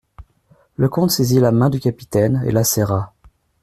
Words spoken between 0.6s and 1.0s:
Le